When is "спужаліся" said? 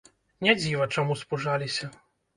1.23-1.95